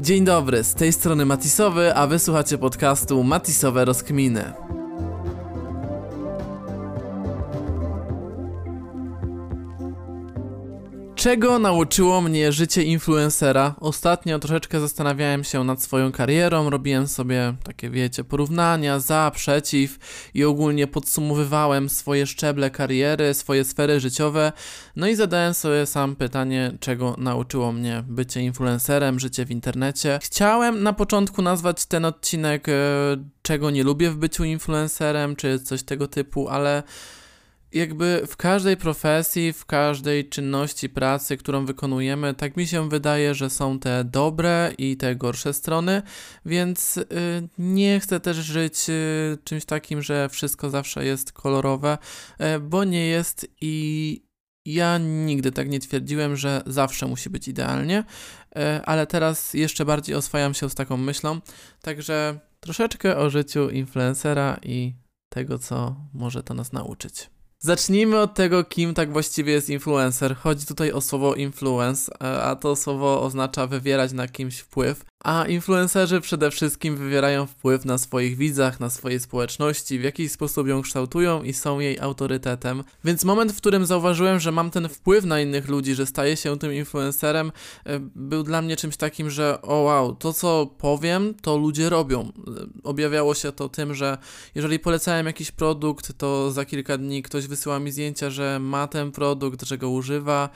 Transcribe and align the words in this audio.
Dzień 0.00 0.24
dobry, 0.24 0.64
z 0.64 0.74
tej 0.74 0.92
strony 0.92 1.26
Matisowy, 1.26 1.94
a 1.94 2.06
wysłuchacie 2.06 2.58
podcastu 2.58 3.22
Matisowe 3.22 3.84
Rozkminy. 3.84 4.65
Czego 11.26 11.58
nauczyło 11.58 12.20
mnie 12.20 12.52
życie 12.52 12.82
influencera? 12.82 13.74
Ostatnio 13.80 14.38
troszeczkę 14.38 14.80
zastanawiałem 14.80 15.44
się 15.44 15.64
nad 15.64 15.82
swoją 15.82 16.12
karierą, 16.12 16.70
robiłem 16.70 17.06
sobie 17.06 17.54
takie, 17.64 17.90
wiecie, 17.90 18.24
porównania 18.24 19.00
za, 19.00 19.32
przeciw 19.34 19.98
i 20.34 20.44
ogólnie 20.44 20.86
podsumowywałem 20.86 21.88
swoje 21.88 22.26
szczeble 22.26 22.70
kariery, 22.70 23.34
swoje 23.34 23.64
sfery 23.64 24.00
życiowe. 24.00 24.52
No 24.96 25.08
i 25.08 25.14
zadałem 25.14 25.54
sobie 25.54 25.86
sam 25.86 26.16
pytanie, 26.16 26.72
czego 26.80 27.14
nauczyło 27.18 27.72
mnie 27.72 28.04
bycie 28.08 28.40
influencerem, 28.40 29.20
życie 29.20 29.44
w 29.44 29.50
internecie. 29.50 30.18
Chciałem 30.22 30.82
na 30.82 30.92
początku 30.92 31.42
nazwać 31.42 31.86
ten 31.86 32.04
odcinek, 32.04 32.68
e, 32.68 32.72
czego 33.42 33.70
nie 33.70 33.84
lubię 33.84 34.10
w 34.10 34.16
byciu 34.16 34.44
influencerem, 34.44 35.36
czy 35.36 35.58
coś 35.58 35.82
tego 35.82 36.08
typu, 36.08 36.48
ale 36.48 36.82
jakby 37.76 38.22
w 38.26 38.36
każdej 38.36 38.76
profesji, 38.76 39.52
w 39.52 39.66
każdej 39.66 40.28
czynności 40.28 40.88
pracy, 40.88 41.36
którą 41.36 41.66
wykonujemy, 41.66 42.34
tak 42.34 42.56
mi 42.56 42.66
się 42.66 42.88
wydaje, 42.88 43.34
że 43.34 43.50
są 43.50 43.78
te 43.78 44.04
dobre 44.04 44.72
i 44.78 44.96
te 44.96 45.16
gorsze 45.16 45.52
strony, 45.52 46.02
więc 46.46 46.96
y, 46.96 47.04
nie 47.58 48.00
chcę 48.00 48.20
też 48.20 48.36
żyć 48.36 48.90
y, 48.90 49.38
czymś 49.44 49.64
takim, 49.64 50.02
że 50.02 50.28
wszystko 50.28 50.70
zawsze 50.70 51.04
jest 51.04 51.32
kolorowe, 51.32 51.98
y, 52.56 52.60
bo 52.60 52.84
nie 52.84 53.06
jest 53.06 53.46
i 53.60 54.26
ja 54.64 54.98
nigdy 54.98 55.52
tak 55.52 55.68
nie 55.68 55.80
twierdziłem, 55.80 56.36
że 56.36 56.62
zawsze 56.66 57.06
musi 57.06 57.30
być 57.30 57.48
idealnie, 57.48 58.04
ale 58.84 59.06
teraz 59.06 59.54
jeszcze 59.54 59.84
bardziej 59.84 60.14
oswajam 60.14 60.54
się 60.54 60.70
z 60.70 60.74
taką 60.74 60.96
myślą, 60.96 61.40
także 61.82 62.40
troszeczkę 62.60 63.16
o 63.16 63.30
życiu 63.30 63.70
influencera 63.70 64.58
i 64.62 64.94
tego, 65.28 65.58
co 65.58 65.96
może 66.14 66.42
to 66.42 66.54
nas 66.54 66.72
nauczyć. 66.72 67.35
Zacznijmy 67.58 68.18
od 68.20 68.34
tego, 68.34 68.64
kim 68.64 68.94
tak 68.94 69.12
właściwie 69.12 69.52
jest 69.52 69.70
influencer. 69.70 70.36
Chodzi 70.36 70.66
tutaj 70.66 70.92
o 70.92 71.00
słowo 71.00 71.34
influence, 71.34 72.12
e, 72.22 72.42
a 72.42 72.56
to 72.56 72.76
słowo 72.76 73.22
oznacza 73.22 73.66
wywierać 73.66 74.12
na 74.12 74.28
kimś 74.28 74.58
wpływ. 74.58 75.04
A 75.26 75.44
influencerzy 75.46 76.20
przede 76.20 76.50
wszystkim 76.50 76.96
wywierają 76.96 77.46
wpływ 77.46 77.84
na 77.84 77.98
swoich 77.98 78.36
widzach, 78.36 78.80
na 78.80 78.90
swojej 78.90 79.20
społeczności, 79.20 79.98
w 79.98 80.02
jakiś 80.02 80.32
sposób 80.32 80.68
ją 80.68 80.82
kształtują 80.82 81.42
i 81.42 81.52
są 81.52 81.80
jej 81.80 82.00
autorytetem. 82.00 82.84
Więc 83.04 83.24
moment, 83.24 83.52
w 83.52 83.56
którym 83.56 83.86
zauważyłem, 83.86 84.40
że 84.40 84.52
mam 84.52 84.70
ten 84.70 84.88
wpływ 84.88 85.24
na 85.24 85.40
innych 85.40 85.68
ludzi, 85.68 85.94
że 85.94 86.06
staję 86.06 86.36
się 86.36 86.58
tym 86.58 86.72
influencerem, 86.72 87.52
e, 87.86 88.00
był 88.00 88.42
dla 88.42 88.62
mnie 88.62 88.76
czymś 88.76 88.96
takim, 88.96 89.30
że 89.30 89.62
o 89.62 89.74
wow, 89.74 90.14
to 90.14 90.32
co 90.32 90.66
powiem, 90.78 91.34
to 91.42 91.56
ludzie 91.56 91.90
robią. 91.90 92.20
E, 92.20 92.30
objawiało 92.84 93.34
się 93.34 93.52
to 93.52 93.68
tym, 93.68 93.94
że 93.94 94.18
jeżeli 94.54 94.78
polecałem 94.78 95.26
jakiś 95.26 95.50
produkt, 95.50 96.18
to 96.18 96.50
za 96.50 96.64
kilka 96.64 96.98
dni 96.98 97.22
ktoś 97.22 97.46
wysyła 97.46 97.78
mi 97.78 97.92
zdjęcia, 97.92 98.30
że 98.30 98.58
ma 98.60 98.86
ten 98.86 99.12
produkt, 99.12 99.62
że 99.62 99.78
go 99.78 99.90
używa, 99.90 100.48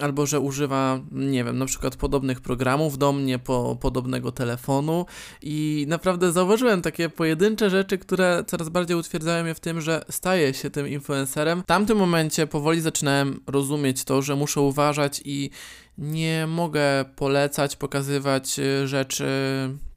albo 0.00 0.26
że 0.26 0.40
używa, 0.40 1.00
nie 1.12 1.44
wiem, 1.44 1.58
na 1.58 1.66
przykład 1.66 1.96
podobnych 1.96 2.40
programów 2.40 2.98
do 2.98 3.12
mnie, 3.12 3.38
po, 3.52 3.76
podobnego 3.80 4.32
telefonu 4.32 5.06
i 5.42 5.84
naprawdę 5.88 6.32
zauważyłem 6.32 6.82
takie 6.82 7.08
pojedyncze 7.08 7.70
rzeczy, 7.70 7.98
które 7.98 8.44
coraz 8.46 8.68
bardziej 8.68 8.96
utwierdzają 8.96 9.44
mnie 9.44 9.54
w 9.54 9.60
tym, 9.60 9.80
że 9.80 10.04
staję 10.10 10.54
się 10.54 10.70
tym 10.70 10.88
influencerem. 10.88 11.62
W 11.62 11.66
tamtym 11.66 11.98
momencie 11.98 12.46
powoli 12.46 12.80
zaczynałem 12.80 13.40
rozumieć 13.46 14.04
to, 14.04 14.22
że 14.22 14.36
muszę 14.36 14.60
uważać 14.60 15.22
i 15.24 15.50
nie 15.98 16.46
mogę 16.46 17.04
polecać, 17.16 17.76
pokazywać 17.76 18.58
y, 18.58 18.88
rzeczy 18.88 19.24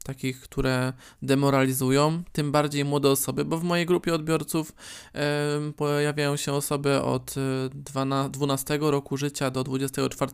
takich, 0.06 0.40
które 0.40 0.92
demoralizują, 1.22 2.22
tym 2.32 2.52
bardziej 2.52 2.84
młode 2.84 3.10
osoby, 3.10 3.44
bo 3.44 3.58
w 3.58 3.64
mojej 3.64 3.86
grupie 3.86 4.14
odbiorców 4.14 4.72
e, 5.14 5.72
pojawiają 5.76 6.36
się 6.36 6.52
osoby 6.52 7.02
od 7.02 7.34
12 8.32 8.74
e, 8.74 8.78
roku 8.78 9.16
życia 9.16 9.50
do 9.50 9.64
24. 9.64 10.32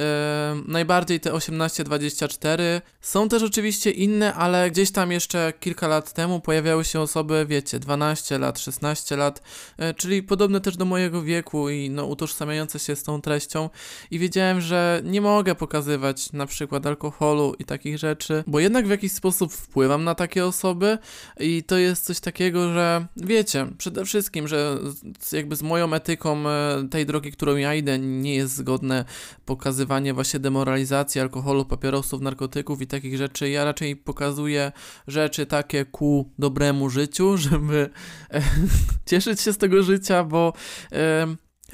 E, 0.00 0.56
najbardziej 0.66 1.20
te 1.20 1.32
18-24. 1.32 2.80
Są 3.00 3.28
też 3.28 3.42
oczywiście 3.42 3.90
inne, 3.90 4.34
ale 4.34 4.70
gdzieś 4.70 4.90
tam 4.92 5.12
jeszcze 5.12 5.52
kilka 5.60 5.88
lat 5.88 6.12
temu 6.12 6.40
pojawiały 6.40 6.84
się 6.84 7.00
osoby, 7.00 7.46
wiecie, 7.48 7.78
12 7.78 8.38
lat, 8.38 8.58
16 8.58 9.16
lat, 9.16 9.42
e, 9.78 9.94
czyli 9.94 10.22
podobne 10.22 10.60
też 10.60 10.76
do 10.76 10.84
mojego 10.84 11.22
wieku 11.22 11.70
i 11.70 11.90
no, 11.90 12.06
utożsamiające 12.06 12.78
się 12.78 12.96
z 12.96 13.02
tą 13.02 13.20
treścią 13.20 13.70
i 14.10 14.18
wiedziałem, 14.18 14.60
że 14.60 15.00
nie 15.04 15.20
mogę 15.20 15.54
pokazywać 15.54 16.32
na 16.32 16.46
przykład 16.46 16.86
alkoholu 16.86 17.54
i 17.58 17.64
takich 17.64 17.98
rzeczy, 17.98 18.44
bo 18.46 18.60
jednak 18.60 18.83
w 18.86 18.90
jakiś 18.90 19.12
sposób 19.12 19.52
wpływam 19.52 20.04
na 20.04 20.14
takie 20.14 20.46
osoby 20.46 20.98
i 21.40 21.62
to 21.62 21.78
jest 21.78 22.04
coś 22.04 22.20
takiego, 22.20 22.72
że 22.72 23.06
wiecie, 23.16 23.66
przede 23.78 24.04
wszystkim, 24.04 24.48
że 24.48 24.78
jakby 25.32 25.56
z 25.56 25.62
moją 25.62 25.94
etyką 25.94 26.48
e, 26.48 26.88
tej 26.90 27.06
drogi, 27.06 27.32
którą 27.32 27.56
ja 27.56 27.74
idę, 27.74 27.98
nie 27.98 28.34
jest 28.34 28.56
zgodne 28.56 29.04
pokazywanie 29.46 30.14
właśnie 30.14 30.40
demoralizacji 30.40 31.20
alkoholu, 31.20 31.64
papierosów, 31.64 32.20
narkotyków 32.20 32.82
i 32.82 32.86
takich 32.86 33.16
rzeczy. 33.16 33.50
Ja 33.50 33.64
raczej 33.64 33.96
pokazuję 33.96 34.72
rzeczy 35.06 35.46
takie 35.46 35.84
ku 35.84 36.30
dobremu 36.38 36.90
życiu, 36.90 37.36
żeby 37.50 37.90
e, 38.30 38.42
cieszyć 39.06 39.40
się 39.40 39.52
z 39.52 39.58
tego 39.58 39.82
życia, 39.82 40.24
bo 40.24 40.52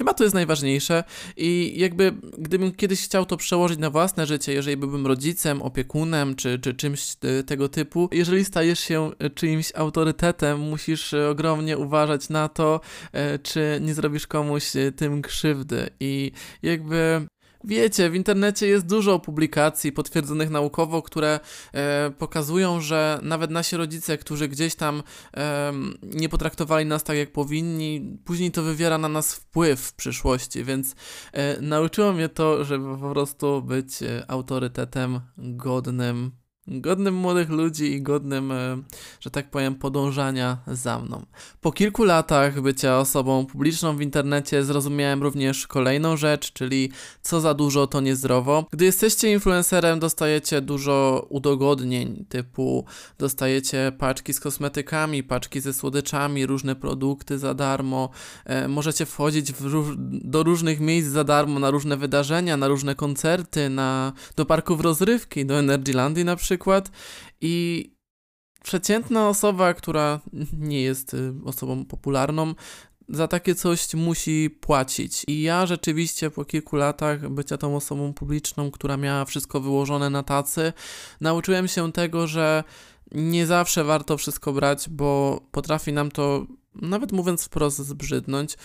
Chyba 0.01 0.13
to 0.13 0.23
jest 0.23 0.33
najważniejsze 0.33 1.03
i 1.37 1.73
jakby 1.77 2.13
gdybym 2.37 2.71
kiedyś 2.71 3.01
chciał 3.03 3.25
to 3.25 3.37
przełożyć 3.37 3.79
na 3.79 3.89
własne 3.89 4.25
życie, 4.25 4.53
jeżeli 4.53 4.77
byłbym 4.77 5.07
rodzicem, 5.07 5.61
opiekunem 5.61 6.35
czy, 6.35 6.59
czy 6.59 6.73
czymś 6.73 7.15
tego 7.45 7.69
typu, 7.69 8.09
jeżeli 8.11 8.45
stajesz 8.45 8.79
się 8.79 9.11
e, 9.19 9.29
czyimś 9.29 9.71
autorytetem, 9.75 10.59
musisz 10.59 11.13
e, 11.13 11.29
ogromnie 11.29 11.77
uważać 11.77 12.29
na 12.29 12.49
to, 12.49 12.81
e, 13.11 13.39
czy 13.39 13.79
nie 13.81 13.93
zrobisz 13.93 14.27
komuś 14.27 14.71
tym 14.95 15.21
krzywdy. 15.21 15.89
I 15.99 16.31
jakby 16.63 17.27
Wiecie, 17.63 18.09
w 18.09 18.15
internecie 18.15 18.67
jest 18.67 18.85
dużo 18.85 19.19
publikacji 19.19 19.91
potwierdzonych 19.91 20.49
naukowo, 20.49 21.01
które 21.01 21.39
e, 21.73 22.11
pokazują, 22.17 22.81
że 22.81 23.19
nawet 23.21 23.51
nasi 23.51 23.77
rodzice, 23.77 24.17
którzy 24.17 24.47
gdzieś 24.47 24.75
tam 24.75 25.03
e, 25.37 25.73
nie 26.03 26.29
potraktowali 26.29 26.85
nas 26.85 27.03
tak, 27.03 27.17
jak 27.17 27.31
powinni, 27.31 28.17
później 28.25 28.51
to 28.51 28.63
wywiera 28.63 28.97
na 28.97 29.09
nas 29.09 29.35
wpływ 29.35 29.79
w 29.79 29.93
przyszłości, 29.93 30.63
więc 30.63 30.95
e, 31.33 31.61
nauczyło 31.61 32.13
mnie 32.13 32.29
to, 32.29 32.65
żeby 32.65 32.97
po 32.97 33.09
prostu 33.09 33.61
być 33.61 34.03
e, 34.03 34.25
autorytetem 34.27 35.19
godnym 35.37 36.40
godnym 36.67 37.15
młodych 37.15 37.49
ludzi 37.49 37.93
i 37.93 38.01
godnym, 38.01 38.51
e, 38.51 38.77
że 39.19 39.29
tak 39.29 39.49
powiem, 39.49 39.75
podążania 39.75 40.57
za 40.67 40.99
mną. 40.99 41.25
Po 41.61 41.71
kilku 41.71 42.03
latach 42.03 42.61
bycia 42.61 42.99
osobą 42.99 43.45
publiczną 43.45 43.97
w 43.97 44.01
internecie 44.01 44.63
zrozumiałem 44.63 45.23
również 45.23 45.67
kolejną 45.67 46.17
rzecz, 46.17 46.53
czyli 46.53 46.91
co 47.21 47.41
za 47.41 47.53
dużo 47.53 47.87
to 47.87 48.01
niezdrowo. 48.01 48.65
Gdy 48.71 48.85
jesteście 48.85 49.31
influencerem, 49.31 49.99
dostajecie 49.99 50.61
dużo 50.61 51.25
udogodnień, 51.29 52.25
typu 52.29 52.85
dostajecie 53.19 53.91
paczki 53.97 54.33
z 54.33 54.39
kosmetykami, 54.39 55.23
paczki 55.23 55.61
ze 55.61 55.73
słodyczami, 55.73 56.45
różne 56.45 56.75
produkty 56.75 57.39
za 57.39 57.53
darmo, 57.53 58.09
e, 58.45 58.67
możecie 58.67 59.05
wchodzić 59.05 59.53
róż 59.59 59.87
do 60.11 60.43
różnych 60.43 60.79
miejsc 60.79 61.09
za 61.09 61.23
darmo, 61.23 61.59
na 61.59 61.71
różne 61.71 61.97
wydarzenia, 61.97 62.57
na 62.57 62.67
różne 62.67 62.95
koncerty, 62.95 63.69
na, 63.69 64.13
do 64.35 64.45
parków 64.45 64.81
rozrywki, 64.81 65.45
do 65.45 65.59
Energylandii 65.59 66.25
na 66.25 66.35
przykład 66.35 66.50
przykład 66.51 66.91
i 67.41 67.85
przeciętna 68.63 69.29
osoba, 69.29 69.73
która 69.73 70.19
nie 70.53 70.81
jest 70.81 71.13
y, 71.13 71.33
osobą 71.45 71.85
popularną, 71.85 72.55
za 73.09 73.27
takie 73.27 73.55
coś 73.55 73.93
musi 73.93 74.49
płacić. 74.49 75.23
I 75.27 75.41
ja 75.41 75.65
rzeczywiście 75.65 76.29
po 76.29 76.45
kilku 76.45 76.75
latach 76.75 77.29
bycia 77.29 77.57
tą 77.57 77.75
osobą 77.75 78.13
publiczną, 78.13 78.71
która 78.71 78.97
miała 78.97 79.25
wszystko 79.25 79.59
wyłożone 79.59 80.09
na 80.09 80.23
tacy, 80.23 80.73
nauczyłem 81.21 81.67
się 81.67 81.91
tego, 81.91 82.27
że 82.27 82.63
nie 83.11 83.45
zawsze 83.45 83.83
warto 83.83 84.17
wszystko 84.17 84.53
brać, 84.53 84.89
bo 84.89 85.41
potrafi 85.51 85.93
nam 85.93 86.11
to 86.11 86.45
nawet 86.75 87.11
mówiąc 87.11 87.43
wprost, 87.43 87.77
zbrzydnąć. 87.77 88.57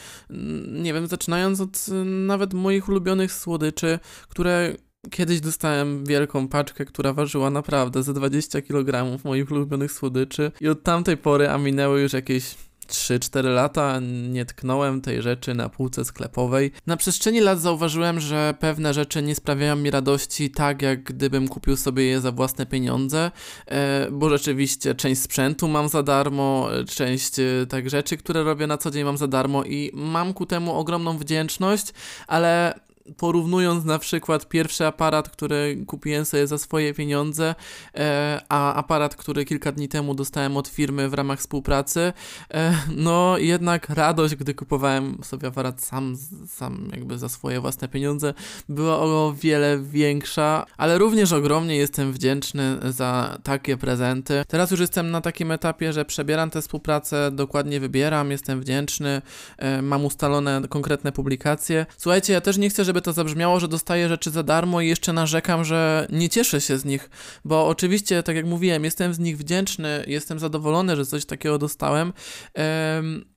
Nie 0.73 0.95
wiem, 0.95 1.07
zaczynając 1.07 1.61
od 1.61 1.89
y, 1.89 1.93
nawet 2.05 2.55
moich 2.55 2.89
ulubionych 2.89 3.33
słodyczy, 3.33 3.99
które 4.29 4.77
Kiedyś 5.11 5.41
dostałem 5.41 6.05
wielką 6.05 6.49
paczkę, 6.49 6.85
która 6.85 7.13
ważyła 7.13 7.51
naprawdę 7.51 8.03
ze 8.03 8.15
20 8.15 8.63
kg 8.63 9.21
moich 9.25 9.51
ulubionych 9.51 9.93
słodyczy 9.93 10.53
i 10.61 10.69
od 10.69 10.83
tamtej 10.83 11.17
pory, 11.17 11.49
a 11.49 11.59
minęły 11.59 12.01
już 12.01 12.13
jakieś 12.13 12.55
3-4 12.87 13.45
lata 13.45 14.01
nie 14.29 14.45
tknąłem 14.45 15.01
tej 15.01 15.23
rzeczy 15.23 15.55
na 15.55 15.69
półce 15.69 16.05
sklepowej. 16.05 16.73
Na 16.87 16.97
przestrzeni 16.97 17.41
lat 17.41 17.61
zauważyłem, 17.61 18.21
że 18.21 18.55
pewne 18.61 18.95
rzeczy 18.95 19.23
nie 19.23 19.35
sprawiają 19.35 19.77
mi 19.77 19.91
radości 19.91 20.51
tak, 20.51 20.83
jak 20.83 21.03
gdybym 21.03 21.49
kupił 21.49 21.77
sobie 21.77 22.05
je 22.05 22.21
za 22.21 22.33
własne 22.33 22.67
pieniądze, 22.67 23.31
e, 23.67 24.09
bo 24.11 24.31
rzeczywiście 24.31 24.95
część 24.95 25.23
sprzętu 25.23 25.69
mam 25.69 25.89
za 25.89 26.03
darmo, 26.03 26.69
część 26.89 27.39
e, 27.39 27.67
tak 27.69 27.91
rzeczy, 27.91 28.17
które 28.17 28.45
robię 28.45 28.67
na 28.67 28.79
co 28.79 28.91
dzień 28.91 29.05
mam 29.05 29.17
za 29.17 29.27
darmo 29.27 29.65
i 29.65 29.91
mam 29.95 30.35
ku 30.35 30.47
temu 30.47 30.75
ogromną 30.75 31.19
wdzięczność, 31.19 31.93
ale 32.27 32.81
porównując 33.17 33.85
na 33.85 33.99
przykład 33.99 34.49
pierwszy 34.49 34.87
aparat, 34.87 35.29
który 35.29 35.85
kupiłem 35.87 36.25
sobie 36.25 36.47
za 36.47 36.59
swoje 36.59 36.95
pieniądze, 36.95 37.55
e, 37.95 38.41
a 38.49 38.75
aparat, 38.75 39.17
który 39.17 39.45
kilka 39.45 39.73
dni 39.73 39.89
temu 39.89 40.15
dostałem 40.15 40.57
od 40.57 40.69
firmy 40.69 41.09
w 41.09 41.15
ramach 41.15 41.39
współpracy, 41.39 42.13
e, 42.55 42.73
no 42.97 43.39
jednak 43.39 43.89
radość, 43.89 44.35
gdy 44.35 44.55
kupowałem 44.55 45.19
sobie 45.23 45.49
aparat 45.49 45.83
sam, 45.83 46.17
sam 46.49 46.89
jakby 46.93 47.19
za 47.19 47.29
swoje 47.29 47.61
własne 47.61 47.89
pieniądze, 47.89 48.35
była 48.69 48.99
o 48.99 49.35
wiele 49.41 49.79
większa, 49.79 50.67
ale 50.77 50.99
również 50.99 51.33
ogromnie 51.33 51.77
jestem 51.77 52.13
wdzięczny 52.13 52.79
za 52.93 53.39
takie 53.43 53.77
prezenty. 53.77 54.43
Teraz 54.49 54.71
już 54.71 54.81
jestem 54.81 55.11
na 55.11 55.21
takim 55.21 55.51
etapie, 55.51 55.93
że 55.93 56.05
przebieram 56.05 56.51
tę 56.51 56.63
współpracę, 56.63 57.31
dokładnie 57.31 57.81
wybieram, 57.81 58.31
jestem 58.31 58.61
wdzięczny, 58.61 59.23
e, 59.59 59.83
mam 59.83 60.05
ustalone 60.05 60.63
konkretne 60.69 61.13
publikacje. 61.13 61.87
Słuchajcie, 61.99 62.33
ja 62.33 62.41
też 62.41 62.59
nie 62.59 62.71
chcę, 62.71 62.85
żeby 62.85 62.96
to 63.01 63.13
zabrzmiało, 63.13 63.61
że 63.61 63.69
dostaję 63.69 64.09
rzeczy 64.09 64.31
za 64.31 64.43
darmo 64.43 64.81
i 64.81 64.89
jeszcze 64.89 65.13
narzekam, 65.13 65.65
że 65.65 66.07
nie 66.11 66.29
cieszę 66.29 66.61
się 66.61 66.79
z 66.79 66.85
nich, 66.85 67.11
bo 67.45 67.69
oczywiście, 67.69 68.23
tak 68.23 68.37
jak 68.37 68.47
mówiłem, 68.47 68.85
jestem 68.85 69.15
z 69.15 69.19
nich 69.19 69.39
wdzięczny, 69.39 70.05
jestem 70.07 70.39
zadowolony, 70.39 70.97
że 70.97 71.07
coś 71.07 71.25
takiego 71.25 71.59
dostałem 71.59 72.13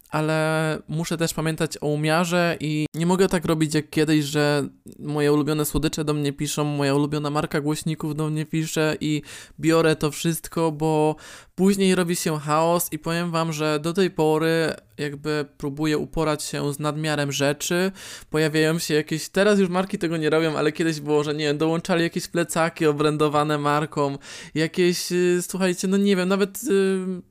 ale 0.09 0.79
muszę 0.87 1.17
też 1.17 1.33
pamiętać 1.33 1.77
o 1.81 1.87
umiarze 1.87 2.57
i 2.59 2.85
nie 2.93 3.05
mogę 3.05 3.27
tak 3.27 3.45
robić 3.45 3.73
jak 3.73 3.89
kiedyś, 3.89 4.25
że 4.25 4.67
moje 4.99 5.33
ulubione 5.33 5.65
słodycze 5.65 6.03
do 6.03 6.13
mnie 6.13 6.33
piszą, 6.33 6.63
moja 6.63 6.95
ulubiona 6.95 7.29
marka 7.29 7.61
głośników 7.61 8.15
do 8.15 8.29
mnie 8.29 8.45
pisze 8.45 8.97
i 9.01 9.21
biorę 9.59 9.95
to 9.95 10.11
wszystko, 10.11 10.71
bo 10.71 11.15
później 11.55 11.95
robi 11.95 12.15
się 12.15 12.39
chaos 12.39 12.87
i 12.91 12.99
powiem 12.99 13.31
wam, 13.31 13.53
że 13.53 13.79
do 13.79 13.93
tej 13.93 14.11
pory 14.11 14.73
jakby 14.97 15.45
próbuję 15.57 15.97
uporać 15.97 16.43
się 16.43 16.73
z 16.73 16.79
nadmiarem 16.79 17.31
rzeczy, 17.31 17.91
pojawiają 18.29 18.79
się 18.79 18.93
jakieś, 18.93 19.29
teraz 19.29 19.59
już 19.59 19.69
marki 19.69 19.97
tego 19.97 20.17
nie 20.17 20.29
robią, 20.29 20.57
ale 20.57 20.71
kiedyś 20.71 20.99
było, 20.99 21.23
że 21.23 21.33
nie 21.33 21.45
wiem, 21.45 21.57
dołączali 21.57 22.03
jakieś 22.03 22.27
plecaki 22.27 22.85
obrędowane 22.85 23.57
marką, 23.57 24.17
jakieś, 24.55 25.11
y, 25.11 25.41
słuchajcie, 25.41 25.87
no 25.87 25.97
nie 25.97 26.15
wiem, 26.15 26.29
nawet... 26.29 26.63
Yy, 26.63 27.29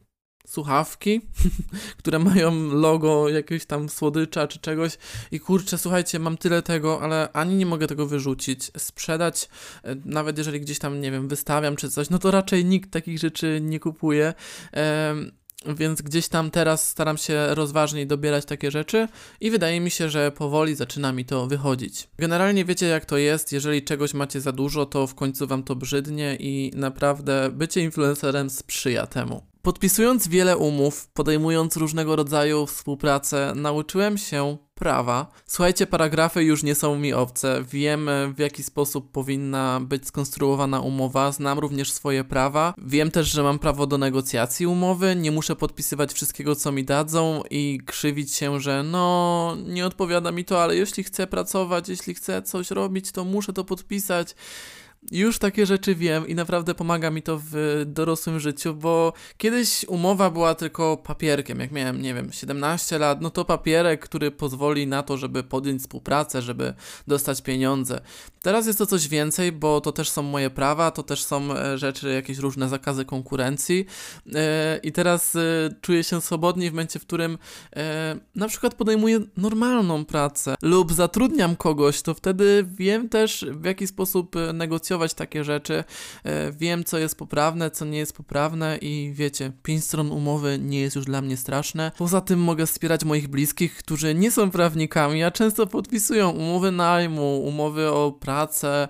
słuchawki, 0.48 1.20
które 1.98 2.18
mają 2.18 2.68
logo 2.72 3.28
jakiegoś 3.28 3.66
tam 3.66 3.88
słodycza 3.88 4.46
czy 4.46 4.58
czegoś 4.58 4.98
i 5.32 5.40
kurczę, 5.40 5.78
słuchajcie, 5.78 6.18
mam 6.18 6.36
tyle 6.36 6.62
tego, 6.62 7.00
ale 7.02 7.28
ani 7.32 7.54
nie 7.54 7.66
mogę 7.66 7.86
tego 7.86 8.06
wyrzucić, 8.06 8.70
sprzedać, 8.76 9.48
e, 9.84 9.96
nawet 10.04 10.38
jeżeli 10.38 10.60
gdzieś 10.60 10.78
tam, 10.78 11.00
nie 11.00 11.10
wiem, 11.10 11.28
wystawiam 11.28 11.76
czy 11.76 11.90
coś, 11.90 12.10
no 12.10 12.18
to 12.18 12.30
raczej 12.30 12.64
nikt 12.64 12.90
takich 12.90 13.18
rzeczy 13.18 13.60
nie 13.62 13.80
kupuje. 13.80 14.34
Więc 15.66 16.02
gdzieś 16.02 16.28
tam 16.28 16.50
teraz 16.50 16.88
staram 16.88 17.16
się 17.16 17.54
rozważniej 17.54 18.06
dobierać 18.06 18.44
takie 18.44 18.70
rzeczy 18.70 19.08
i 19.40 19.50
wydaje 19.50 19.80
mi 19.80 19.90
się, 19.90 20.10
że 20.10 20.32
powoli 20.32 20.74
zaczyna 20.74 21.12
mi 21.12 21.24
to 21.24 21.46
wychodzić. 21.46 22.08
Generalnie 22.18 22.64
wiecie 22.64 22.86
jak 22.86 23.04
to 23.04 23.16
jest, 23.16 23.52
jeżeli 23.52 23.82
czegoś 23.82 24.14
macie 24.14 24.40
za 24.40 24.52
dużo, 24.52 24.86
to 24.86 25.06
w 25.06 25.14
końcu 25.14 25.46
wam 25.46 25.62
to 25.62 25.76
brzydnie 25.76 26.36
i 26.40 26.72
naprawdę 26.74 27.50
bycie 27.52 27.80
influencerem 27.80 28.50
sprzyja 28.50 29.06
temu. 29.06 29.47
Podpisując 29.62 30.28
wiele 30.28 30.56
umów, 30.56 31.08
podejmując 31.08 31.76
różnego 31.76 32.16
rodzaju 32.16 32.66
współpracę, 32.66 33.52
nauczyłem 33.56 34.18
się 34.18 34.56
prawa. 34.74 35.26
Słuchajcie, 35.46 35.86
paragrafy 35.86 36.44
już 36.44 36.62
nie 36.62 36.74
są 36.74 36.98
mi 36.98 37.12
obce. 37.12 37.64
Wiem, 37.70 38.10
w 38.34 38.38
jaki 38.38 38.62
sposób 38.62 39.12
powinna 39.12 39.80
być 39.80 40.06
skonstruowana 40.06 40.80
umowa. 40.80 41.32
Znam 41.32 41.58
również 41.58 41.92
swoje 41.92 42.24
prawa. 42.24 42.74
Wiem 42.78 43.10
też, 43.10 43.28
że 43.28 43.42
mam 43.42 43.58
prawo 43.58 43.86
do 43.86 43.98
negocjacji 43.98 44.66
umowy. 44.66 45.16
Nie 45.16 45.30
muszę 45.30 45.56
podpisywać 45.56 46.12
wszystkiego, 46.12 46.56
co 46.56 46.72
mi 46.72 46.84
dadzą 46.84 47.42
i 47.50 47.80
krzywić 47.86 48.34
się, 48.34 48.60
że 48.60 48.82
no, 48.82 49.56
nie 49.66 49.86
odpowiada 49.86 50.32
mi 50.32 50.44
to, 50.44 50.62
ale 50.62 50.76
jeśli 50.76 51.04
chcę 51.04 51.26
pracować, 51.26 51.88
jeśli 51.88 52.14
chcę 52.14 52.42
coś 52.42 52.70
robić, 52.70 53.12
to 53.12 53.24
muszę 53.24 53.52
to 53.52 53.64
podpisać. 53.64 54.34
Już 55.10 55.38
takie 55.38 55.66
rzeczy 55.66 55.94
wiem 55.94 56.28
i 56.28 56.34
naprawdę 56.34 56.74
pomaga 56.74 57.10
mi 57.10 57.22
to 57.22 57.40
w 57.44 57.82
dorosłym 57.86 58.40
życiu, 58.40 58.74
bo 58.74 59.12
kiedyś 59.36 59.84
umowa 59.88 60.30
była 60.30 60.54
tylko 60.54 60.96
papierkiem. 60.96 61.60
Jak 61.60 61.72
miałem, 61.72 62.02
nie 62.02 62.14
wiem, 62.14 62.32
17 62.32 62.98
lat, 62.98 63.20
no 63.20 63.30
to 63.30 63.44
papierek, 63.44 64.00
który 64.00 64.30
pozwoli 64.30 64.86
na 64.86 65.02
to, 65.02 65.16
żeby 65.16 65.42
podjąć 65.42 65.82
współpracę, 65.82 66.42
żeby 66.42 66.74
dostać 67.06 67.42
pieniądze. 67.42 68.00
Teraz 68.42 68.66
jest 68.66 68.78
to 68.78 68.86
coś 68.86 69.08
więcej, 69.08 69.52
bo 69.52 69.80
to 69.80 69.92
też 69.92 70.10
są 70.10 70.22
moje 70.22 70.50
prawa, 70.50 70.90
to 70.90 71.02
też 71.02 71.24
są 71.24 71.52
e, 71.52 71.78
rzeczy, 71.78 72.12
jakieś 72.12 72.38
różne 72.38 72.68
zakazy 72.68 73.04
konkurencji. 73.04 73.86
E, 74.34 74.80
I 74.82 74.92
teraz 74.92 75.36
e, 75.36 75.40
czuję 75.80 76.04
się 76.04 76.20
swobodniej 76.20 76.70
w 76.70 76.72
momencie, 76.72 76.98
w 76.98 77.02
którym 77.02 77.38
na 78.34 78.48
przykład 78.48 78.74
podejmuję 78.74 79.20
normalną 79.36 80.04
pracę 80.04 80.54
lub 80.62 80.92
zatrudniam 80.92 81.56
kogoś, 81.56 82.02
to 82.02 82.14
wtedy 82.14 82.66
wiem 82.74 83.08
też, 83.08 83.46
w 83.50 83.64
jaki 83.64 83.86
sposób 83.86 84.36
negocjować 84.54 84.87
negocjować 84.88 85.14
takie 85.14 85.44
rzeczy. 85.44 85.84
E, 86.24 86.52
wiem, 86.52 86.84
co 86.84 86.98
jest 86.98 87.16
poprawne, 87.18 87.70
co 87.70 87.84
nie 87.84 87.98
jest 87.98 88.16
poprawne 88.16 88.78
i 88.80 89.12
wiecie, 89.14 89.52
pięć 89.62 89.84
stron 89.84 90.12
umowy 90.12 90.58
nie 90.58 90.80
jest 90.80 90.96
już 90.96 91.04
dla 91.04 91.22
mnie 91.22 91.36
straszne. 91.36 91.92
Poza 91.98 92.20
tym 92.20 92.40
mogę 92.40 92.66
wspierać 92.66 93.04
moich 93.04 93.28
bliskich, 93.28 93.76
którzy 93.76 94.14
nie 94.14 94.30
są 94.30 94.50
prawnikami, 94.50 95.22
a 95.24 95.30
często 95.30 95.66
podpisują 95.66 96.30
umowy 96.30 96.70
najmu, 96.70 97.40
umowy 97.44 97.88
o 97.90 98.12
pracę, 98.12 98.88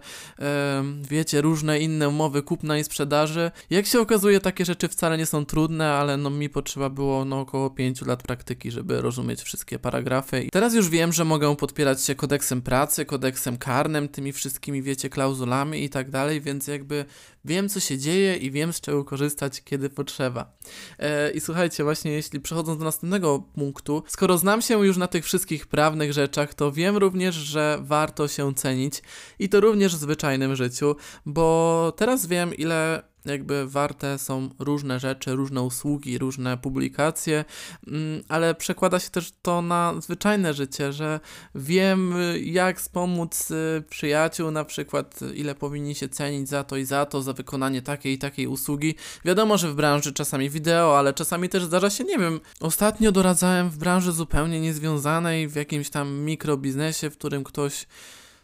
wiecie, 1.10 1.40
różne 1.40 1.80
inne 1.80 2.08
umowy 2.08 2.42
kupna 2.42 2.78
i 2.78 2.84
sprzedaży. 2.84 3.50
Jak 3.70 3.86
się 3.86 4.00
okazuje, 4.00 4.40
takie 4.40 4.64
rzeczy 4.64 4.88
wcale 4.88 5.18
nie 5.18 5.26
są 5.26 5.46
trudne, 5.46 5.92
ale 5.92 6.16
no 6.16 6.30
mi 6.30 6.48
potrzeba 6.48 6.90
było 6.90 7.24
no 7.24 7.40
około 7.40 7.70
5 7.70 8.02
lat 8.02 8.22
praktyki, 8.22 8.70
żeby 8.70 9.00
rozumieć 9.00 9.42
wszystkie 9.42 9.78
paragrafy. 9.78 10.42
I 10.42 10.50
teraz 10.50 10.74
już 10.74 10.88
wiem, 10.88 11.12
że 11.12 11.24
mogę 11.24 11.56
podpierać 11.56 12.04
się 12.04 12.14
kodeksem 12.14 12.62
pracy, 12.62 13.04
kodeksem 13.04 13.56
karnym, 13.56 14.08
tymi 14.08 14.32
wszystkimi, 14.32 14.82
wiecie, 14.82 15.10
klauzulami 15.10 15.84
i 15.84 15.87
tak 15.90 16.10
dalej, 16.10 16.40
więc 16.40 16.66
jakby 16.66 17.04
wiem, 17.44 17.68
co 17.68 17.80
się 17.80 17.98
dzieje 17.98 18.36
i 18.36 18.50
wiem, 18.50 18.72
z 18.72 18.80
czego 18.80 19.04
korzystać, 19.04 19.62
kiedy 19.64 19.90
potrzeba. 19.90 20.52
E, 20.98 21.30
I 21.30 21.40
słuchajcie, 21.40 21.84
właśnie 21.84 22.12
jeśli 22.12 22.40
przechodząc 22.40 22.78
do 22.78 22.84
następnego 22.84 23.38
punktu, 23.38 24.02
skoro 24.06 24.38
znam 24.38 24.62
się 24.62 24.86
już 24.86 24.96
na 24.96 25.06
tych 25.06 25.24
wszystkich 25.24 25.66
prawnych 25.66 26.12
rzeczach, 26.12 26.54
to 26.54 26.72
wiem 26.72 26.96
również, 26.96 27.34
że 27.34 27.78
warto 27.82 28.28
się 28.28 28.54
cenić 28.54 29.02
i 29.38 29.48
to 29.48 29.60
również 29.60 29.96
w 29.96 29.98
zwyczajnym 29.98 30.56
życiu, 30.56 30.96
bo 31.26 31.92
teraz 31.96 32.26
wiem, 32.26 32.54
ile 32.54 33.02
jakby 33.28 33.68
warte 33.68 34.18
są 34.18 34.48
różne 34.58 35.00
rzeczy, 35.00 35.34
różne 35.34 35.62
usługi, 35.62 36.18
różne 36.18 36.56
publikacje, 36.56 37.44
mm, 37.86 38.22
ale 38.28 38.54
przekłada 38.54 38.98
się 38.98 39.10
też 39.10 39.32
to 39.42 39.62
na 39.62 39.94
zwyczajne 40.00 40.54
życie, 40.54 40.92
że 40.92 41.20
wiem 41.54 42.14
jak 42.42 42.78
wspomóc 42.78 43.50
y, 43.50 43.82
przyjaciół, 43.90 44.50
na 44.50 44.64
przykład 44.64 45.20
ile 45.34 45.54
powinni 45.54 45.94
się 45.94 46.08
cenić 46.08 46.48
za 46.48 46.64
to 46.64 46.76
i 46.76 46.84
za 46.84 47.06
to, 47.06 47.22
za 47.22 47.32
wykonanie 47.32 47.82
takiej 47.82 48.12
i 48.14 48.18
takiej 48.18 48.46
usługi. 48.46 48.94
Wiadomo, 49.24 49.58
że 49.58 49.70
w 49.70 49.74
branży 49.74 50.12
czasami 50.12 50.50
wideo, 50.50 50.98
ale 50.98 51.14
czasami 51.14 51.48
też 51.48 51.64
zdarza 51.64 51.90
się, 51.90 52.04
nie 52.04 52.18
wiem, 52.18 52.40
ostatnio 52.60 53.12
doradzałem 53.12 53.70
w 53.70 53.78
branży 53.78 54.12
zupełnie 54.12 54.60
niezwiązanej, 54.60 55.48
w 55.48 55.54
jakimś 55.56 55.90
tam 55.90 56.18
mikrobiznesie, 56.18 57.10
w 57.10 57.18
którym 57.18 57.44
ktoś 57.44 57.86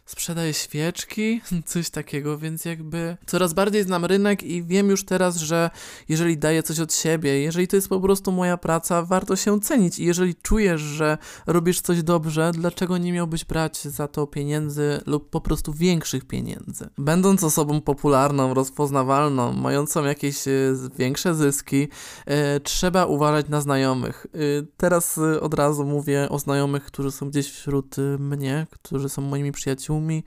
sprzedaję 0.05 0.53
świeczki, 0.53 1.41
coś 1.65 1.89
takiego, 1.89 2.37
więc 2.37 2.65
jakby 2.65 3.17
coraz 3.25 3.53
bardziej 3.53 3.83
znam 3.83 4.05
rynek 4.05 4.43
i 4.43 4.63
wiem 4.63 4.89
już 4.89 5.05
teraz, 5.05 5.37
że 5.37 5.69
jeżeli 6.09 6.37
daję 6.37 6.63
coś 6.63 6.79
od 6.79 6.93
siebie, 6.93 7.41
jeżeli 7.41 7.67
to 7.67 7.75
jest 7.75 7.89
po 7.89 7.99
prostu 7.99 8.31
moja 8.31 8.57
praca, 8.57 9.01
warto 9.03 9.35
się 9.35 9.61
cenić 9.61 9.99
i 9.99 10.05
jeżeli 10.05 10.35
czujesz, 10.35 10.81
że 10.81 11.17
robisz 11.47 11.81
coś 11.81 12.03
dobrze, 12.03 12.51
dlaczego 12.53 12.97
nie 12.97 13.13
miałbyś 13.13 13.45
brać 13.45 13.81
za 13.81 14.07
to 14.07 14.27
pieniędzy 14.27 15.01
lub 15.05 15.29
po 15.29 15.41
prostu 15.41 15.73
większych 15.73 16.25
pieniędzy? 16.25 16.89
Będąc 16.97 17.43
osobą 17.43 17.81
popularną, 17.81 18.53
rozpoznawalną, 18.53 19.53
mającą 19.53 20.03
jakieś 20.03 20.47
y, 20.47 20.75
większe 20.97 21.35
zyski, 21.35 21.87
y, 22.55 22.59
trzeba 22.59 23.05
uważać 23.05 23.49
na 23.49 23.61
znajomych. 23.61 24.27
Y, 24.35 24.67
teraz 24.77 25.19
od 25.41 25.53
razu 25.53 25.85
mówię 25.85 26.29
o 26.29 26.39
znajomych, 26.39 26.85
którzy 26.85 27.11
są 27.11 27.29
gdzieś 27.29 27.51
wśród 27.51 27.95
mnie, 28.19 28.67
którzy 28.71 29.09
są 29.09 29.21
moimi 29.21 29.51
przyjaciółmi, 29.51 29.94
przyjaciółmi. 29.95 30.23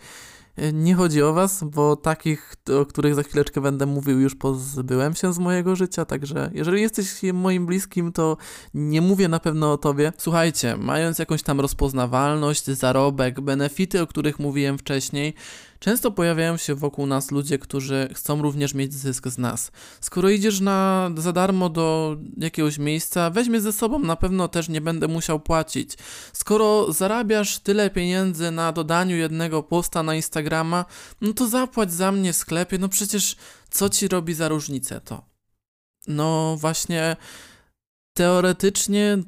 E, 0.56 0.72
nie 0.72 0.94
chodzi 0.94 1.22
o 1.22 1.32
was, 1.32 1.64
bo 1.64 1.96
takich, 1.96 2.54
o 2.80 2.86
których 2.86 3.14
za 3.14 3.22
chwileczkę 3.22 3.60
będę 3.60 3.86
mówił, 3.86 4.20
już 4.20 4.34
pozbyłem 4.34 5.14
się 5.14 5.32
z 5.32 5.38
mojego 5.38 5.76
życia, 5.76 6.04
także 6.04 6.50
jeżeli 6.54 6.82
jesteś 6.82 7.22
moim 7.32 7.66
bliskim, 7.66 8.12
to 8.12 8.36
nie 8.74 9.00
mówię 9.00 9.28
na 9.28 9.40
pewno 9.40 9.72
o 9.72 9.78
tobie. 9.78 10.12
Słuchajcie, 10.18 10.76
mając 10.76 11.18
jakąś 11.18 11.42
tam 11.42 11.60
rozpoznawalność, 11.60 12.64
zarobek, 12.64 13.40
benefity, 13.40 14.02
o 14.02 14.06
których 14.06 14.38
mówiłem 14.38 14.78
wcześniej, 14.78 15.34
Często 15.78 16.10
pojawiają 16.10 16.56
się 16.56 16.74
wokół 16.74 17.06
nas 17.06 17.30
ludzie, 17.30 17.58
którzy 17.58 18.08
chcą 18.14 18.42
również 18.42 18.74
mieć 18.74 18.94
zysk 18.94 19.28
z 19.28 19.38
nas. 19.38 19.70
Skoro 20.00 20.28
idziesz 20.30 20.60
na, 20.60 21.10
za 21.16 21.32
darmo 21.32 21.68
do 21.68 22.16
jakiegoś 22.36 22.78
miejsca, 22.78 23.30
weźmie 23.30 23.60
ze 23.60 23.72
sobą, 23.72 23.98
na 23.98 24.16
pewno 24.16 24.48
też 24.48 24.68
nie 24.68 24.80
będę 24.80 25.08
musiał 25.08 25.40
płacić. 25.40 25.94
Skoro 26.32 26.92
zarabiasz 26.92 27.58
tyle 27.58 27.90
pieniędzy 27.90 28.50
na 28.50 28.72
dodaniu 28.72 29.16
jednego 29.16 29.62
posta 29.62 30.02
na 30.02 30.14
Instagrama, 30.14 30.84
no 31.20 31.32
to 31.32 31.48
zapłać 31.48 31.92
za 31.92 32.12
mnie 32.12 32.32
w 32.32 32.36
sklepie, 32.36 32.78
no 32.78 32.88
przecież 32.88 33.36
co 33.70 33.88
ci 33.88 34.08
robi 34.08 34.34
za 34.34 34.48
różnicę 34.48 35.00
to? 35.00 35.24
No 36.06 36.56
właśnie, 36.60 37.16
teoretycznie 38.14 39.18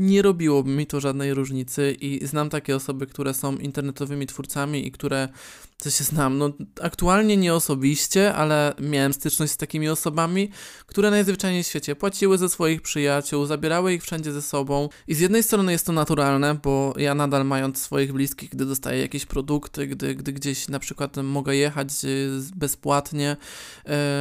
nie 0.00 0.22
robiłoby 0.22 0.70
mi 0.70 0.86
to 0.86 1.00
żadnej 1.00 1.34
różnicy 1.34 1.96
i 2.00 2.26
znam 2.26 2.50
takie 2.50 2.76
osoby, 2.76 3.06
które 3.06 3.34
są 3.34 3.56
internetowymi 3.56 4.26
twórcami 4.26 4.86
i 4.86 4.92
które 4.92 5.28
co 5.80 5.90
się 5.90 6.04
znam, 6.04 6.38
no 6.38 6.50
aktualnie 6.80 7.36
nie 7.36 7.54
osobiście, 7.54 8.34
ale 8.34 8.74
miałem 8.80 9.12
styczność 9.12 9.52
z 9.52 9.56
takimi 9.56 9.88
osobami, 9.88 10.50
które 10.86 11.10
najzwyczajniej 11.10 11.64
w 11.64 11.66
świecie 11.66 11.96
płaciły 11.96 12.38
ze 12.38 12.48
swoich 12.48 12.82
przyjaciół, 12.82 13.46
zabierały 13.46 13.94
ich 13.94 14.02
wszędzie 14.02 14.32
ze 14.32 14.42
sobą 14.42 14.88
i 15.08 15.14
z 15.14 15.20
jednej 15.20 15.42
strony 15.42 15.72
jest 15.72 15.86
to 15.86 15.92
naturalne, 15.92 16.54
bo 16.54 16.94
ja 16.96 17.14
nadal 17.14 17.46
mając 17.46 17.82
swoich 17.82 18.12
bliskich, 18.12 18.50
gdy 18.50 18.66
dostaję 18.66 19.00
jakieś 19.00 19.26
produkty, 19.26 19.86
gdy, 19.86 20.14
gdy 20.14 20.32
gdzieś 20.32 20.68
na 20.68 20.78
przykład 20.78 21.16
mogę 21.16 21.56
jechać 21.56 21.88
bezpłatnie 22.56 23.36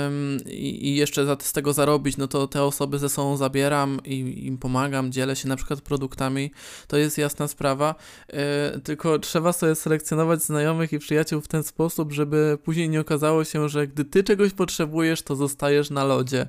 ym, 0.06 0.38
i, 0.46 0.96
jeszcze 0.96 1.38
z 1.42 1.54
tego 1.54 1.74
zarobić, 1.74 2.18
no 2.18 2.28
to 2.28 2.48
te 2.48 2.64
osoby 2.64 3.00
ze 3.00 3.10
sobą 3.10 3.38
zabieram 3.38 4.00
i 4.06 4.46
im 4.46 4.58
pomagam, 4.58 5.12
dzielę 5.12 5.36
się 5.36 5.48
na 5.48 5.56
przykład 5.56 5.69
produktami, 5.82 6.52
to 6.88 6.98
jest 6.98 7.18
jasna 7.18 7.48
sprawa, 7.48 7.96
yy, 8.34 8.38
tylko 8.82 9.20
trzeba 9.20 9.54
sobie 9.54 9.76
selekcjonować 9.76 10.44
znajomych 10.44 10.94
i 10.94 11.00
przyjaciół 11.00 11.42
w 11.42 11.48
ten 11.48 11.64
sposób, 11.64 12.12
żeby 12.12 12.58
później 12.64 12.90
nie 12.90 13.02
okazało 13.02 13.44
się, 13.44 13.70
że 13.70 13.88
gdy 13.88 14.06
ty 14.06 14.24
czegoś 14.24 14.54
potrzebujesz, 14.54 15.22
to 15.22 15.36
zostajesz 15.36 15.90
na 15.90 16.04
lodzie. 16.04 16.48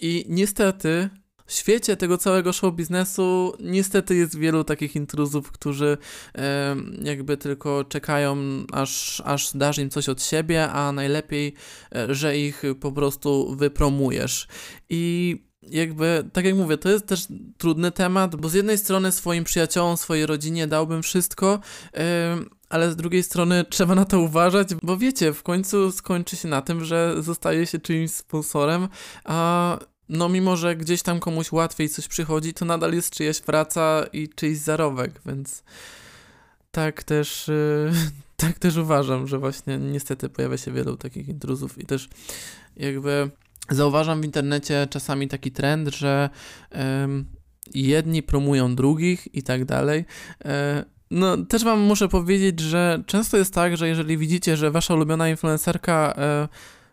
I 0.00 0.24
niestety 0.28 1.10
w 1.46 1.52
świecie 1.52 1.96
tego 1.96 2.18
całego 2.18 2.52
show 2.52 2.74
biznesu 2.74 3.52
niestety 3.60 4.14
jest 4.14 4.38
wielu 4.38 4.64
takich 4.64 4.96
intruzów, 4.96 5.52
którzy 5.52 5.98
jakby 7.02 7.36
tylko 7.36 7.84
czekają, 7.84 8.36
aż, 8.72 9.22
aż 9.24 9.56
dasz 9.56 9.78
im 9.78 9.90
coś 9.90 10.08
od 10.08 10.22
siebie, 10.22 10.70
a 10.70 10.92
najlepiej, 10.92 11.54
e, 11.94 12.14
że 12.14 12.38
ich 12.38 12.62
po 12.80 12.92
prostu 12.92 13.56
wypromujesz. 13.56 14.48
I 14.90 15.36
jakby, 15.70 16.24
tak 16.32 16.44
jak 16.44 16.54
mówię, 16.54 16.78
to 16.78 16.88
jest 16.88 17.06
też 17.06 17.26
trudny 17.58 17.90
temat, 17.90 18.36
bo 18.36 18.48
z 18.48 18.54
jednej 18.54 18.78
strony 18.78 19.12
swoim 19.12 19.44
przyjaciołom, 19.44 19.96
swojej 19.96 20.26
rodzinie 20.26 20.66
dałbym 20.66 21.02
wszystko, 21.02 21.60
ale 22.68 22.90
z 22.90 22.96
drugiej 22.96 23.22
strony 23.22 23.64
trzeba 23.70 23.94
na 23.94 24.04
to 24.04 24.20
uważać, 24.20 24.68
bo 24.82 24.96
wiecie, 24.96 25.32
w 25.32 25.42
końcu 25.42 25.92
skończy 25.92 26.36
się 26.36 26.48
na 26.48 26.62
tym, 26.62 26.84
że 26.84 27.22
zostaje 27.22 27.66
się 27.66 27.78
czyimś 27.78 28.10
sponsorem, 28.10 28.88
a 29.24 29.78
no 30.08 30.28
mimo, 30.28 30.56
że 30.56 30.76
gdzieś 30.76 31.02
tam 31.02 31.20
komuś 31.20 31.52
łatwiej 31.52 31.88
coś 31.88 32.08
przychodzi, 32.08 32.54
to 32.54 32.64
nadal 32.64 32.94
jest 32.94 33.10
czyjaś 33.10 33.40
praca 33.40 34.06
i 34.12 34.28
czyjś 34.28 34.58
zarobek, 34.58 35.20
więc 35.26 35.62
tak 36.70 37.02
też, 37.02 37.48
yy, 37.48 37.92
tak 38.36 38.58
też 38.58 38.76
uważam, 38.76 39.26
że 39.26 39.38
właśnie 39.38 39.78
niestety 39.78 40.28
pojawia 40.28 40.56
się 40.56 40.72
wielu 40.72 40.96
takich 40.96 41.28
intruzów 41.28 41.78
i 41.78 41.86
też 41.86 42.08
jakby 42.76 43.30
zauważam 43.70 44.20
w 44.20 44.24
internecie 44.24 44.86
czasami 44.90 45.28
taki 45.28 45.52
trend, 45.52 45.88
że 45.88 46.30
jedni 47.74 48.22
promują 48.22 48.74
drugich 48.74 49.34
i 49.34 49.42
tak 49.42 49.64
dalej. 49.64 50.04
Yy, 50.44 50.50
no, 51.10 51.36
też 51.36 51.64
wam 51.64 51.80
muszę 51.80 52.08
powiedzieć, 52.08 52.60
że 52.60 53.02
często 53.06 53.36
jest 53.36 53.54
tak, 53.54 53.76
że 53.76 53.88
jeżeli 53.88 54.18
widzicie, 54.18 54.56
że 54.56 54.70
wasza 54.70 54.94
ulubiona 54.94 55.28
influencerka 55.28 56.14
e, 56.16 56.48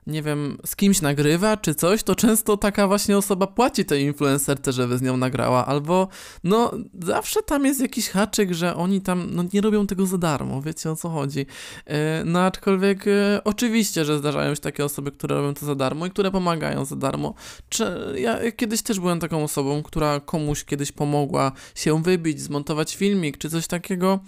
nie 0.08 0.22
wiem, 0.22 0.58
z 0.66 0.76
kimś 0.76 1.02
nagrywa 1.02 1.58
czy 1.58 1.76
coś, 1.76 2.04
to 2.04 2.16
często 2.16 2.58
taka 2.58 2.88
właśnie 2.88 3.18
osoba 3.18 3.48
płaci 3.48 3.86
tej 3.86 4.04
influencerce, 4.04 4.72
żeby 4.72 4.98
z 4.98 5.02
nią 5.02 5.18
nagrała, 5.18 5.66
albo 5.66 6.08
no 6.44 6.72
zawsze 7.02 7.44
tam 7.44 7.66
jest 7.66 7.82
jakiś 7.82 8.10
haczyk, 8.10 8.54
że 8.54 8.76
oni 8.76 9.02
tam 9.02 9.28
no, 9.32 9.44
nie 9.54 9.62
robią 9.62 9.88
tego 9.88 10.06
za 10.06 10.18
darmo, 10.18 10.62
wiecie 10.62 10.92
o 10.92 10.96
co 10.96 11.10
chodzi. 11.10 11.46
E, 11.86 12.24
no 12.26 12.42
aczkolwiek 12.42 13.08
e, 13.08 13.42
oczywiście, 13.44 14.06
że 14.06 14.20
zdarzają 14.20 14.56
się 14.56 14.62
takie 14.62 14.86
osoby, 14.86 15.12
które 15.12 15.36
robią 15.36 15.54
to 15.54 15.66
za 15.66 15.76
darmo 15.76 16.06
i 16.06 16.10
które 16.10 16.32
pomagają 16.32 16.86
za 16.86 16.96
darmo. 16.96 17.34
Czy, 17.70 18.16
ja 18.16 18.52
kiedyś 18.52 18.82
też 18.82 19.00
byłem 19.00 19.20
taką 19.20 19.44
osobą, 19.44 19.84
która 19.84 20.20
komuś 20.20 20.64
kiedyś 20.64 20.92
pomogła 20.92 21.52
się 21.76 22.04
wybić, 22.04 22.42
zmontować 22.42 22.96
filmik 22.96 23.38
czy 23.38 23.50
coś 23.50 23.68
takiego, 23.68 24.20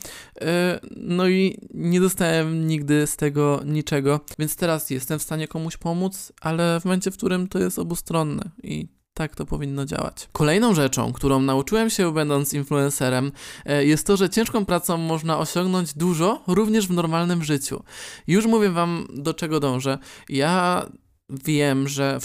e, 0.42 0.80
no 0.96 1.27
i 1.27 1.58
nie 1.74 2.00
dostałem 2.00 2.68
nigdy 2.68 3.08
z 3.08 3.15
tego 3.15 3.62
niczego, 3.65 4.20
więc 4.39 4.56
teraz 4.56 4.89
jestem 4.89 5.20
w 5.20 5.24
stanie 5.24 5.48
komuś 5.48 5.62
komuś 5.63 5.77
pomóc, 5.77 6.34
ale 6.41 6.79
w 6.79 6.86
momencie, 6.86 7.12
w 7.12 7.17
którym 7.17 7.48
to 7.48 7.60
jest 7.60 7.79
obustronne 7.79 8.50
i 8.63 8.88
tak 9.13 9.36
to 9.36 9.46
powinno 9.46 9.86
działać. 9.86 10.29
Kolejną 10.32 10.75
rzeczą, 10.75 11.13
którą 11.13 11.41
nauczyłem 11.41 11.89
się 11.89 12.13
będąc 12.13 12.53
influencerem, 12.53 13.32
e, 13.65 13.86
jest 13.86 14.08
to, 14.08 14.17
że 14.17 14.29
ciężką 14.29 14.65
pracą 14.65 14.98
można 14.98 15.38
osiągnąć 15.38 15.93
dużo 15.93 16.43
również 16.48 16.88
w 16.88 16.91
normalnym 16.91 17.43
życiu. 17.43 17.84
Już 18.27 18.46
mówię 18.46 18.70
wam, 18.70 19.08
do 19.13 19.34
czego 19.34 19.60
dążę. 19.60 19.98
Ja 20.29 20.86
wiem, 21.29 21.88
że 21.88 22.20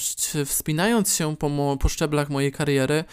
wspinając 0.46 1.14
się 1.14 1.36
po, 1.36 1.76
po 1.80 1.88
szczeblach 1.88 2.30
mojej 2.30 2.52
kariery, 2.52 3.04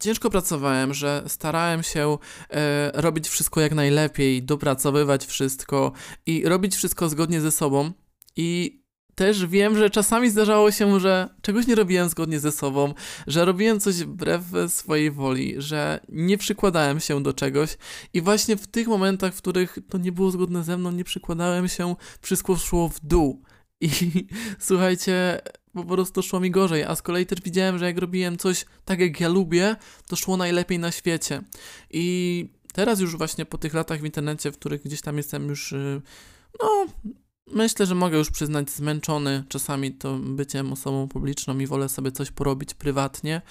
ciężko 0.00 0.30
pracowałem, 0.30 0.94
że 0.94 1.24
starałem 1.26 1.82
się 1.82 2.18
e, 2.50 2.90
robić 2.94 3.28
wszystko 3.28 3.60
jak 3.60 3.74
najlepiej, 3.74 4.42
dopracowywać 4.42 5.26
wszystko 5.26 5.92
i 6.26 6.48
robić 6.48 6.76
wszystko 6.76 7.08
zgodnie 7.08 7.40
ze 7.40 7.50
sobą. 7.50 7.92
I 8.36 8.83
też 9.14 9.46
wiem, 9.46 9.78
że 9.78 9.90
czasami 9.90 10.30
zdarzało 10.30 10.70
się, 10.70 11.00
że 11.00 11.28
czegoś 11.42 11.66
nie 11.66 11.74
robiłem 11.74 12.08
zgodnie 12.08 12.40
ze 12.40 12.52
sobą, 12.52 12.94
że 13.26 13.44
robiłem 13.44 13.80
coś 13.80 13.94
wbrew 13.96 14.42
swojej 14.68 15.10
woli, 15.10 15.54
że 15.58 16.00
nie 16.08 16.38
przykładałem 16.38 17.00
się 17.00 17.22
do 17.22 17.32
czegoś 17.32 17.76
i 18.12 18.20
właśnie 18.20 18.56
w 18.56 18.66
tych 18.66 18.88
momentach, 18.88 19.34
w 19.34 19.38
których 19.38 19.78
to 19.90 19.98
nie 19.98 20.12
było 20.12 20.30
zgodne 20.30 20.64
ze 20.64 20.76
mną, 20.76 20.92
nie 20.92 21.04
przykładałem 21.04 21.68
się, 21.68 21.96
wszystko 22.20 22.56
szło 22.56 22.88
w 22.88 23.00
dół. 23.00 23.42
I 23.80 23.90
słuchajcie, 24.58 25.40
po 25.72 25.84
prostu 25.84 26.22
szło 26.22 26.40
mi 26.40 26.50
gorzej, 26.50 26.84
a 26.84 26.94
z 26.94 27.02
kolei 27.02 27.26
też 27.26 27.40
widziałem, 27.40 27.78
że 27.78 27.84
jak 27.84 27.98
robiłem 27.98 28.38
coś 28.38 28.64
tak 28.84 29.00
jak 29.00 29.20
ja 29.20 29.28
lubię, 29.28 29.76
to 30.08 30.16
szło 30.16 30.36
najlepiej 30.36 30.78
na 30.78 30.92
świecie. 30.92 31.42
I 31.90 32.48
teraz 32.72 33.00
już 33.00 33.16
właśnie 33.16 33.46
po 33.46 33.58
tych 33.58 33.74
latach 33.74 34.00
w 34.00 34.04
internecie, 34.04 34.52
w 34.52 34.58
których 34.58 34.82
gdzieś 34.82 35.00
tam 35.00 35.16
jestem 35.16 35.48
już 35.48 35.72
y, 35.72 36.02
no, 36.62 36.86
Myślę, 37.46 37.86
że 37.86 37.94
mogę 37.94 38.18
już 38.18 38.30
przyznać 38.30 38.70
zmęczony 38.70 39.44
czasami 39.48 39.92
to 39.92 40.18
byciem 40.18 40.72
osobą 40.72 41.08
publiczną 41.08 41.58
i 41.58 41.66
wolę 41.66 41.88
sobie 41.88 42.12
coś 42.12 42.30
porobić 42.30 42.74
prywatnie. 42.74 43.42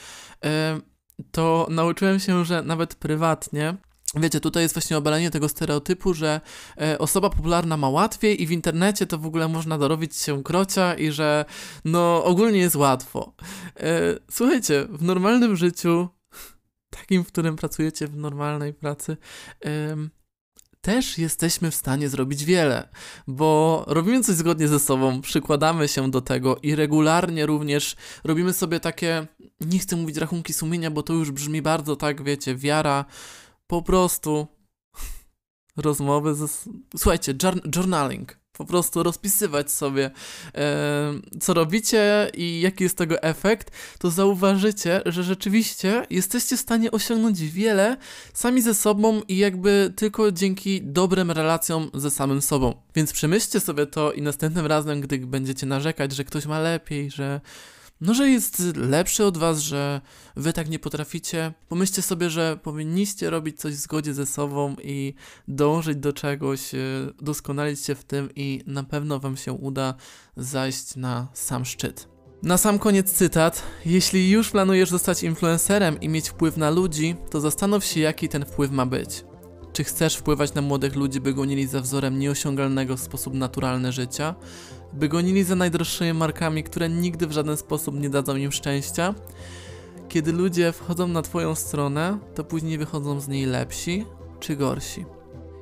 To 1.31 1.67
nauczyłem 1.69 2.19
się, 2.19 2.45
że 2.45 2.61
nawet 2.61 2.95
prywatnie 2.95 3.77
Wiecie, 4.15 4.39
tutaj 4.39 4.63
jest 4.63 4.75
właśnie 4.75 4.97
obalenie 4.97 5.31
tego 5.31 5.49
stereotypu, 5.49 6.13
że 6.13 6.41
e, 6.81 6.99
osoba 6.99 7.29
popularna 7.29 7.77
ma 7.77 7.89
łatwiej 7.89 8.43
i 8.43 8.47
w 8.47 8.51
internecie 8.51 9.07
to 9.07 9.17
w 9.17 9.25
ogóle 9.25 9.47
można 9.47 9.77
dorobić 9.77 10.15
się 10.15 10.43
krocia 10.43 10.93
i 10.93 11.11
że 11.11 11.45
no 11.85 12.23
ogólnie 12.23 12.59
jest 12.59 12.75
łatwo. 12.75 13.33
E, 13.79 14.19
słuchajcie, 14.31 14.87
w 14.89 15.03
normalnym 15.03 15.55
życiu, 15.55 16.09
takim, 16.89 17.23
w 17.23 17.27
którym 17.27 17.55
pracujecie 17.55 18.07
w 18.07 18.17
normalnej 18.17 18.73
pracy, 18.73 19.17
też 20.83 21.17
jesteśmy 21.17 21.71
w 21.71 21.75
stanie 21.75 22.09
zrobić 22.09 22.45
wiele, 22.45 22.89
bo 23.27 23.83
robimy 23.87 24.23
coś 24.23 24.35
zgodnie 24.35 24.67
ze 24.67 24.79
sobą, 24.79 25.21
przykładamy 25.21 25.87
się 25.87 26.11
do 26.11 26.21
tego 26.21 26.57
i 26.63 26.75
regularnie 26.75 27.45
również 27.45 27.95
robimy 28.23 28.53
sobie 28.53 28.79
takie, 28.79 29.27
nie 29.61 29.79
chcę 29.79 29.95
mówić 29.95 30.17
rachunki 30.17 30.53
sumienia, 30.53 30.91
bo 30.91 31.03
to 31.03 31.13
już 31.13 31.31
brzmi 31.31 31.61
bardzo 31.61 31.95
tak, 31.95 32.23
wiecie, 32.23 32.55
wiara, 32.55 33.05
po 33.67 33.81
prostu 33.81 34.47
rozmowy 35.77 36.35
ze... 36.35 36.47
Słuchajcie, 36.97 37.33
journaling 37.75 38.42
po 38.53 38.65
prostu 38.65 39.03
rozpisywać 39.03 39.71
sobie, 39.71 40.11
e, 40.55 41.13
co 41.39 41.53
robicie 41.53 42.31
i 42.33 42.61
jaki 42.61 42.83
jest 42.83 42.97
tego 42.97 43.23
efekt, 43.23 43.71
to 43.99 44.09
zauważycie, 44.09 45.01
że 45.05 45.23
rzeczywiście 45.23 46.05
jesteście 46.09 46.57
w 46.57 46.59
stanie 46.59 46.91
osiągnąć 46.91 47.41
wiele 47.41 47.97
sami 48.33 48.61
ze 48.61 48.73
sobą 48.73 49.21
i 49.27 49.37
jakby 49.37 49.93
tylko 49.95 50.31
dzięki 50.31 50.81
dobrym 50.81 51.31
relacjom 51.31 51.91
ze 51.93 52.11
samym 52.11 52.41
sobą. 52.41 52.73
Więc 52.95 53.13
przemyślcie 53.13 53.59
sobie 53.59 53.85
to 53.85 54.11
i 54.11 54.21
następnym 54.21 54.65
razem, 54.65 55.01
gdy 55.01 55.17
będziecie 55.17 55.65
narzekać, 55.65 56.11
że 56.11 56.23
ktoś 56.23 56.45
ma 56.45 56.59
lepiej, 56.59 57.11
że 57.11 57.41
no, 58.03 58.13
że 58.13 58.29
jest 58.29 58.75
lepszy 58.75 59.25
od 59.25 59.37
was, 59.37 59.59
że 59.59 60.01
wy 60.35 60.53
tak 60.53 60.69
nie 60.69 60.79
potraficie. 60.79 61.53
Pomyślcie 61.69 62.01
sobie, 62.01 62.29
że 62.29 62.59
powinniście 62.63 63.29
robić 63.29 63.59
coś 63.59 63.73
w 63.73 63.79
zgodzie 63.79 64.13
ze 64.13 64.25
sobą 64.25 64.75
i 64.83 65.13
dążyć 65.47 65.97
do 65.97 66.13
czegoś, 66.13 66.75
e, 66.75 66.77
doskonalić 67.21 67.79
się 67.79 67.95
w 67.95 68.03
tym 68.03 68.29
i 68.35 68.63
na 68.67 68.83
pewno 68.83 69.19
wam 69.19 69.37
się 69.37 69.53
uda 69.53 69.93
zajść 70.37 70.95
na 70.95 71.27
sam 71.33 71.65
szczyt. 71.65 72.07
Na 72.43 72.57
sam 72.57 72.79
koniec 72.79 73.11
cytat. 73.11 73.63
Jeśli 73.85 74.29
już 74.29 74.51
planujesz 74.51 74.89
zostać 74.89 75.23
influencerem 75.23 75.99
i 75.99 76.09
mieć 76.09 76.29
wpływ 76.29 76.57
na 76.57 76.69
ludzi, 76.69 77.15
to 77.31 77.39
zastanów 77.39 77.85
się, 77.85 77.99
jaki 77.99 78.29
ten 78.29 78.45
wpływ 78.45 78.71
ma 78.71 78.85
być. 78.85 79.25
Czy 79.73 79.83
chcesz 79.83 80.15
wpływać 80.15 80.53
na 80.53 80.61
młodych 80.61 80.95
ludzi, 80.95 81.21
by 81.21 81.33
gonili 81.33 81.67
za 81.67 81.81
wzorem 81.81 82.19
nieosiągalnego 82.19 82.97
w 82.97 83.01
sposób 83.01 83.33
naturalny 83.33 83.91
życia? 83.91 84.35
By 84.93 85.09
gonili 85.09 85.43
za 85.43 85.55
najdroższymi 85.55 86.13
markami, 86.13 86.63
które 86.63 86.89
nigdy 86.89 87.27
w 87.27 87.31
żaden 87.31 87.57
sposób 87.57 87.99
nie 87.99 88.09
dadzą 88.09 88.35
im 88.35 88.51
szczęścia? 88.51 89.15
Kiedy 90.09 90.31
ludzie 90.31 90.71
wchodzą 90.71 91.07
na 91.07 91.21
Twoją 91.21 91.55
stronę, 91.55 92.17
to 92.35 92.43
później 92.43 92.77
wychodzą 92.77 93.19
z 93.19 93.27
niej 93.27 93.45
lepsi 93.45 94.05
czy 94.39 94.55
gorsi. 94.55 95.05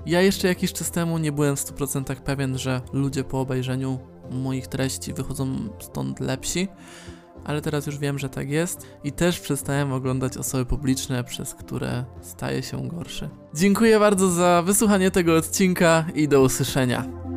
Ja 0.06 0.22
jeszcze 0.22 0.48
jakiś 0.48 0.74
czas 0.74 0.92
temu 0.92 1.18
nie 1.18 1.32
byłem 1.32 1.56
w 1.56 1.60
100% 1.60 2.16
pewien, 2.16 2.58
że 2.58 2.82
ludzie 2.94 3.24
po 3.24 3.40
obejrzeniu 3.40 4.00
moich 4.32 4.68
treści 4.68 5.14
wychodzą 5.14 5.48
stąd 5.80 6.20
lepsi. 6.20 6.68
ale 7.44 7.62
teraz 7.62 7.86
już 7.86 7.98
wiem, 7.98 8.20
że 8.20 8.30
tak 8.30 8.50
jest 8.50 8.88
i 9.04 9.12
też 9.12 9.40
przestałem 9.40 9.94
oglądać 9.94 10.38
osoby 10.38 10.66
publiczne, 10.66 11.24
przez 11.24 11.56
które 11.56 12.06
staje 12.22 12.64
się 12.64 12.88
gorszy. 12.88 13.30
Dziękuję 13.54 14.00
bardzo 14.00 14.30
za 14.30 14.62
wysłuchanie 14.66 15.12
tego 15.12 15.36
odcinka 15.36 16.06
i 16.16 16.28
do 16.28 16.42
usłyszenia. 16.42 17.31